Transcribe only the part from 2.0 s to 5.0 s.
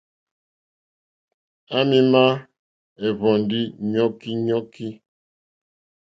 má ɛ̀hwɔ̀ndí nɔ́kínɔ́kí.